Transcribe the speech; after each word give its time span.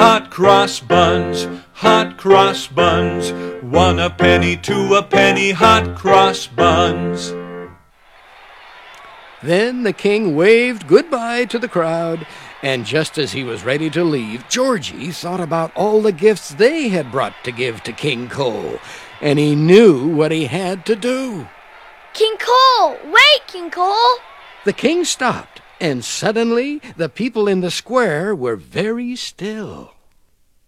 Hot 0.00 0.30
cross 0.30 0.80
buns, 0.80 1.46
hot 1.74 2.16
cross 2.16 2.66
buns. 2.66 3.32
One 3.62 3.98
a 3.98 4.08
penny, 4.08 4.56
two 4.56 4.94
a 4.94 5.02
penny, 5.02 5.50
hot 5.50 5.94
cross 5.94 6.46
buns. 6.46 7.34
Then 9.42 9.82
the 9.82 9.92
king 9.92 10.34
waved 10.34 10.88
goodbye 10.88 11.44
to 11.44 11.58
the 11.58 11.68
crowd, 11.68 12.26
and 12.62 12.86
just 12.86 13.18
as 13.18 13.32
he 13.32 13.44
was 13.44 13.62
ready 13.62 13.90
to 13.90 14.02
leave, 14.02 14.48
Georgie 14.48 15.10
thought 15.10 15.38
about 15.38 15.70
all 15.76 16.00
the 16.00 16.12
gifts 16.12 16.48
they 16.48 16.88
had 16.88 17.12
brought 17.12 17.34
to 17.44 17.52
give 17.52 17.82
to 17.82 17.92
King 17.92 18.30
Cole, 18.30 18.78
and 19.20 19.38
he 19.38 19.54
knew 19.54 20.08
what 20.08 20.32
he 20.32 20.46
had 20.46 20.86
to 20.86 20.96
do. 20.96 21.46
King 22.14 22.36
Cole! 22.38 22.96
Wait, 23.04 23.46
King 23.46 23.70
Cole! 23.70 24.16
The 24.64 24.72
king 24.72 25.04
stopped, 25.04 25.59
and 25.80 26.04
suddenly 26.04 26.80
the 26.96 27.08
people 27.08 27.48
in 27.48 27.60
the 27.60 27.70
square 27.70 28.34
were 28.34 28.56
very 28.56 29.16
still. 29.16 29.94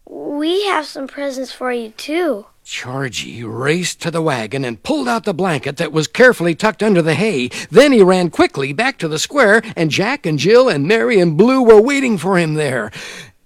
We 0.07 0.67
have 0.67 0.87
some 0.87 1.07
presents 1.07 1.53
for 1.53 1.73
you, 1.73 1.91
too. 1.91 2.47
Georgie 2.65 3.43
raced 3.43 4.01
to 4.03 4.11
the 4.11 4.23
wagon 4.23 4.65
and 4.65 4.83
pulled 4.83 5.09
out 5.09 5.25
the 5.25 5.35
blanket 5.35 5.79
that 5.79 5.93
was 5.93 6.07
carefully 6.07 6.55
tucked 6.55 6.83
under 6.83 7.03
the 7.03 7.15
hay. 7.15 7.49
Then 7.71 7.93
he 7.93 8.03
ran 8.03 8.31
quickly 8.31 8.73
back 8.73 8.99
to 8.99 9.09
the 9.09 9.19
square, 9.19 9.63
and 9.77 9.91
Jack 9.91 10.27
and 10.27 10.39
Jill 10.39 10.69
and 10.69 10.87
Mary 10.87 11.19
and 11.19 11.37
Blue 11.37 11.63
were 11.63 11.81
waiting 11.81 12.19
for 12.19 12.39
him 12.39 12.55
there. 12.55 12.93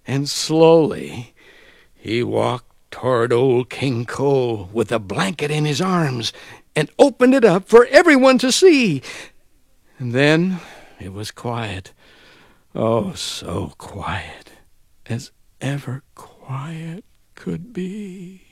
And 0.07 0.29
slowly 0.29 1.35
he 1.95 2.23
walked 2.23 2.71
toward 2.91 3.33
old 3.33 3.69
King 3.71 4.05
Cole 4.05 4.69
with 4.73 4.89
the 4.89 5.01
blanket 5.01 5.51
in 5.51 5.65
his 5.65 5.81
arms 5.81 6.33
and 6.75 6.91
opened 6.99 7.35
it 7.35 7.45
up 7.45 7.69
for 7.69 7.87
everyone 7.87 8.39
to 8.39 8.53
see. 8.53 9.03
And 9.99 10.13
then 10.13 10.61
it 11.01 11.13
was 11.13 11.31
quiet. 11.31 11.93
Oh, 12.75 13.13
so 13.13 13.73
quiet, 13.79 14.53
as 15.07 15.31
ever 15.61 16.03
quiet 16.15 17.05
could 17.35 17.73
be. 17.73 18.43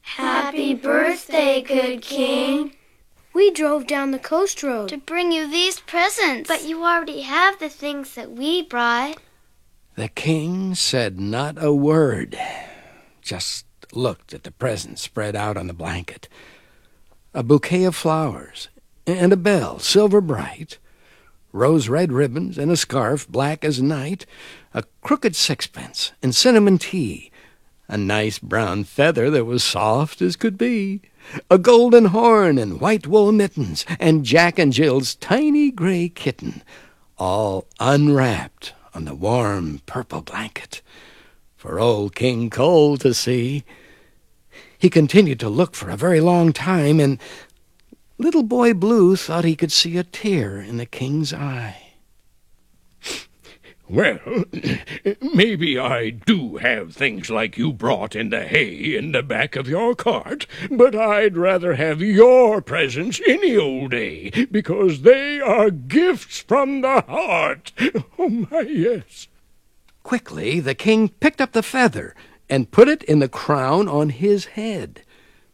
Happy 0.00 0.74
birthday, 0.74 1.60
good 1.60 2.00
king. 2.00 2.74
We 3.34 3.50
drove 3.50 3.86
down 3.86 4.12
the 4.12 4.18
coast 4.18 4.62
road 4.62 4.88
To 4.88 4.96
bring 4.96 5.32
you 5.32 5.50
these 5.50 5.80
presents. 5.80 6.48
But 6.48 6.64
you 6.64 6.84
already 6.84 7.20
have 7.22 7.58
the 7.58 7.68
things 7.68 8.14
that 8.14 8.32
we 8.32 8.62
brought. 8.62 9.18
The 9.96 10.08
king 10.08 10.74
said 10.74 11.20
not 11.20 11.62
a 11.62 11.74
word, 11.74 12.38
just 13.20 13.66
looked 13.92 14.32
at 14.32 14.44
the 14.44 14.50
presents 14.50 15.02
spread 15.02 15.36
out 15.36 15.56
on 15.56 15.66
the 15.66 15.74
blanket. 15.74 16.28
A 17.34 17.42
bouquet 17.42 17.84
of 17.84 17.94
flowers, 17.94 18.68
and 19.06 19.32
a 19.32 19.36
bell, 19.36 19.78
silver 19.78 20.20
bright, 20.20 20.78
rose 21.56 21.88
red 21.88 22.12
ribbons, 22.12 22.58
and 22.58 22.70
a 22.70 22.76
scarf 22.76 23.26
black 23.28 23.64
as 23.64 23.82
night, 23.82 24.26
a 24.74 24.84
crooked 25.02 25.34
sixpence, 25.34 26.12
and 26.22 26.34
cinnamon 26.34 26.78
tea, 26.78 27.30
a 27.88 27.96
nice 27.96 28.38
brown 28.38 28.84
feather 28.84 29.30
that 29.30 29.44
was 29.44 29.64
soft 29.64 30.20
as 30.20 30.36
could 30.36 30.58
be, 30.58 31.00
a 31.50 31.58
golden 31.58 32.06
horn, 32.06 32.58
and 32.58 32.80
white 32.80 33.06
wool 33.06 33.32
mittens, 33.32 33.84
and 33.98 34.24
Jack 34.24 34.58
and 34.58 34.72
Jill's 34.72 35.14
tiny 35.16 35.70
gray 35.70 36.08
kitten, 36.08 36.62
all 37.18 37.66
unwrapped 37.80 38.74
on 38.94 39.04
the 39.04 39.14
warm 39.14 39.80
purple 39.86 40.22
blanket 40.22 40.82
for 41.56 41.80
old 41.80 42.14
King 42.14 42.50
Cole 42.50 42.96
to 42.98 43.12
see. 43.12 43.64
He 44.78 44.90
continued 44.90 45.40
to 45.40 45.48
look 45.48 45.74
for 45.74 45.90
a 45.90 45.96
very 45.96 46.20
long 46.20 46.52
time, 46.52 47.00
and 47.00 47.18
little 48.18 48.42
boy 48.42 48.74
Blue 48.74 49.16
thought 49.16 49.44
he 49.44 49.56
could 49.56 49.72
see 49.72 49.96
a 49.96 50.04
tear 50.04 50.58
in 50.58 50.76
the 50.76 50.86
king's 50.86 51.32
eye. 51.32 51.82
Well, 53.88 54.18
maybe 55.34 55.78
I 55.78 56.10
do 56.10 56.56
have 56.56 56.92
things 56.92 57.30
like 57.30 57.56
you 57.56 57.72
brought 57.72 58.16
in 58.16 58.30
the 58.30 58.44
hay 58.44 58.96
in 58.96 59.12
the 59.12 59.22
back 59.22 59.54
of 59.54 59.68
your 59.68 59.94
cart, 59.94 60.48
but 60.72 60.96
I'd 60.96 61.36
rather 61.36 61.74
have 61.74 62.00
your 62.00 62.60
presents 62.60 63.20
any 63.28 63.56
old 63.56 63.92
day, 63.92 64.48
because 64.50 65.02
they 65.02 65.40
are 65.40 65.70
gifts 65.70 66.40
from 66.40 66.80
the 66.80 67.02
heart. 67.02 67.72
Oh, 68.18 68.28
my, 68.28 68.62
yes. 68.62 69.28
Quickly, 70.02 70.58
the 70.58 70.74
king 70.74 71.10
picked 71.10 71.40
up 71.40 71.52
the 71.52 71.62
feather 71.62 72.16
and 72.48 72.70
put 72.72 72.88
it 72.88 73.02
in 73.04 73.20
the 73.20 73.28
crown 73.28 73.86
on 73.86 74.08
his 74.08 74.46
head. 74.46 75.02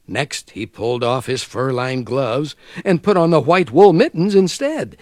Next, 0.06 0.50
he 0.50 0.66
pulled 0.66 1.04
off 1.04 1.26
his 1.26 1.42
fur-lined 1.42 2.06
gloves 2.06 2.56
and 2.84 3.02
put 3.02 3.16
on 3.16 3.30
the 3.30 3.40
white 3.40 3.70
wool 3.70 3.92
mittens 3.92 4.34
instead. 4.34 4.96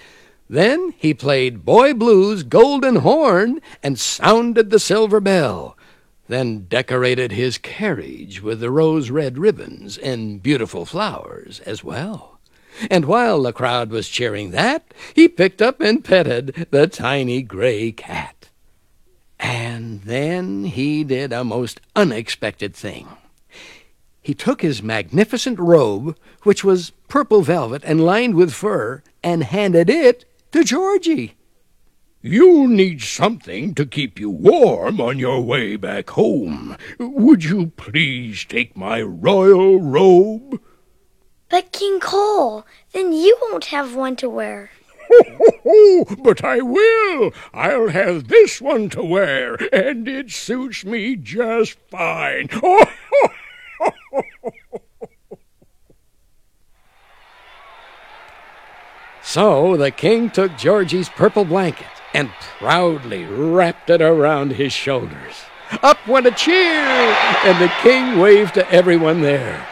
Then 0.49 0.95
he 0.99 1.15
played 1.15 1.65
Boy 1.65 1.95
Blue's 1.95 2.43
golden 2.43 2.97
horn 2.97 3.61
and 3.83 3.99
sounded 3.99 4.71
the 4.71 4.81
silver 4.81 5.21
bell, 5.21 5.77
then 6.29 6.67
decorated 6.69 7.33
his 7.33 7.57
carriage 7.57 8.43
with 8.43 8.61
the 8.61 8.71
rose-red 8.71 9.39
ribbons 9.39 9.97
and 9.97 10.43
beautiful 10.43 10.85
flowers 10.85 11.61
as 11.61 11.83
well. 11.83 12.41
And 12.91 13.05
while 13.05 13.43
the 13.43 13.53
crowd 13.53 13.91
was 13.91 14.09
cheering 14.09 14.51
that, 14.53 14.95
he 15.15 15.29
picked 15.29 15.61
up 15.61 15.81
and 15.81 16.05
petted 16.05 16.67
the 16.71 16.87
tiny 16.87 17.43
gray 17.43 17.93
cat. 17.93 18.49
And 19.39 20.03
then 20.03 20.65
he 20.65 21.05
did 21.05 21.33
a 21.33 21.45
most 21.45 21.81
unexpected 21.97 22.75
thing. 22.75 23.09
He 24.23 24.35
took 24.35 24.63
his 24.63 24.83
magnificent 24.83 25.59
robe, 25.59 26.17
which 26.43 26.63
was 26.63 26.93
purple 27.09 27.43
velvet 27.43 27.83
and 27.85 28.05
lined 28.05 28.35
with 28.35 28.53
fur, 28.53 29.03
and 29.23 29.45
handed 29.45 29.89
it 29.89 30.25
to 30.53 30.63
Georgie. 30.63 31.37
You'll 32.23 32.69
need 32.69 33.01
something 33.01 33.75
to 33.75 33.87
keep 33.87 34.21
you 34.21 34.29
warm 34.29 35.01
on 35.01 35.19
your 35.19 35.41
way 35.41 35.77
back 35.77 36.11
home. 36.11 36.77
Would 36.99 37.45
you 37.45 37.73
please 37.79 38.45
take 38.45 38.77
my 38.77 39.01
royal 39.01 39.81
robe? 39.81 40.61
But 41.49 41.73
King 41.73 41.99
Cole, 41.99 42.67
then 42.93 43.15
you 43.15 43.39
won't 43.41 43.67
have 43.67 43.97
one 43.97 44.17
to 44.17 44.29
wear. 44.29 44.71
Oh, 45.11 46.05
but 46.23 46.45
I 46.45 46.61
will. 46.61 47.33
I'll 47.53 47.89
have 47.89 48.29
this 48.29 48.61
one 48.61 48.91
to 48.91 49.03
wear, 49.03 49.55
and 49.73 50.07
it 50.07 50.31
suits 50.31 50.85
me 50.85 51.17
just 51.17 51.79
fine. 51.91 52.49
Oh, 52.63 52.85
So 59.23 59.77
the 59.77 59.91
king 59.91 60.31
took 60.31 60.57
Georgie's 60.57 61.09
purple 61.09 61.45
blanket 61.45 61.87
and 62.15 62.31
proudly 62.59 63.25
wrapped 63.25 63.91
it 63.91 64.03
around 64.03 64.53
his 64.53 64.73
shoulders. 64.73 65.45
Up 65.83 66.05
went 66.09 66.27
a 66.27 66.33
cheer, 66.33 66.83
and 67.45 67.63
the 67.63 67.73
king 67.83 68.19
waved 68.19 68.55
to 68.55 68.71
everyone 68.71 69.23
there. 69.23 69.67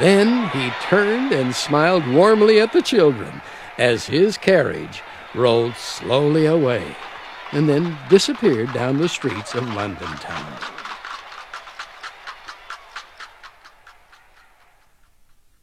Then 0.00 0.48
he 0.50 0.70
turned 0.82 1.32
and 1.32 1.54
smiled 1.54 2.06
warmly 2.06 2.60
at 2.60 2.72
the 2.72 2.82
children 2.82 3.40
as 3.78 4.06
his 4.06 4.36
carriage 4.36 5.02
rolled 5.34 5.76
slowly 5.76 6.46
away 6.46 6.96
and 7.52 7.68
then 7.68 7.96
disappeared 8.08 8.72
down 8.72 8.98
the 8.98 9.08
streets 9.08 9.54
of 9.54 9.66
London 9.74 10.08
town. 10.18 10.58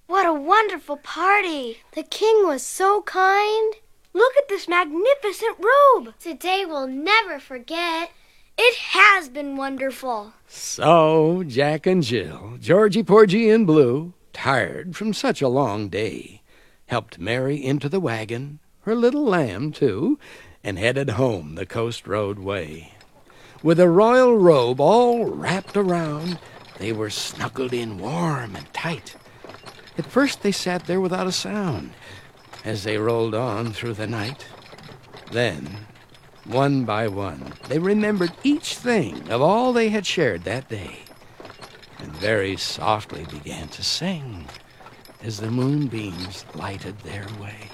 What 0.08 0.26
a 0.26 0.31
wonderful 0.42 0.98
party. 0.98 1.78
The 1.94 2.04
king 2.04 2.46
was 2.46 2.64
so 2.64 3.04
kind. 3.04 3.76
Look 4.14 4.34
at 4.38 4.50
this 4.50 4.68
magnificent 4.68 5.58
robe. 5.60 6.14
Today 6.20 6.66
we'll 6.66 6.88
never 6.88 7.40
forget. 7.40 8.12
It 8.58 8.76
has 8.78 9.30
been 9.30 9.56
wonderful. 9.56 10.34
So 10.48 11.44
Jack 11.48 11.86
and 11.86 12.04
Jill, 12.04 12.58
Georgie 12.60 13.04
Porgy 13.04 13.50
and 13.50 13.66
Blue, 13.66 14.14
tired 14.34 14.96
from 14.96 15.14
such 15.14 15.42
a 15.42 15.48
long 15.48 15.88
day, 15.88 16.42
helped 16.88 17.20
Mary 17.20 17.64
into 17.64 17.88
the 17.88 18.00
wagon, 18.00 18.60
her 18.82 18.96
little 18.96 19.24
lamb 19.24 19.72
too, 19.72 20.20
and 20.64 20.78
headed 20.78 21.12
home 21.12 21.56
the 21.56 21.66
coast 21.66 22.06
road 22.08 22.40
way. 22.40 22.94
With 23.64 23.80
a 23.80 23.90
royal 23.90 24.38
robe 24.38 24.82
all 24.82 25.26
wrapped 25.26 25.78
around, 25.78 26.40
they 26.78 26.92
were 26.92 27.12
snuggled 27.12 27.74
in 27.74 28.00
warm 28.00 28.56
and 28.56 28.74
tight. 28.74 29.16
At 29.98 30.06
first 30.06 30.42
they 30.42 30.52
sat 30.52 30.86
there 30.86 31.02
without 31.02 31.28
a 31.28 31.32
sound 31.32 31.92
as 32.64 32.84
they 32.84 32.98
rolled 32.98 33.36
on 33.36 33.74
through 33.74 33.94
the 33.94 34.08
night. 34.08 34.46
Then, 35.32 35.88
one 36.46 36.86
by 36.86 37.08
one, 37.08 37.54
they 37.68 37.80
remembered 37.80 38.32
each 38.44 38.76
thing 38.76 39.30
of 39.30 39.42
all 39.42 39.74
they 39.74 39.90
had 39.90 40.06
shared 40.06 40.44
that 40.44 40.70
day, 40.70 41.00
and 42.00 42.12
very 42.12 42.58
softly 42.58 43.26
began 43.26 43.68
to 43.70 43.84
sing 43.84 44.48
as 45.24 45.40
the 45.40 45.52
moonbeams 45.52 46.46
lighted 46.56 47.00
their 47.00 47.28
way. 47.40 47.70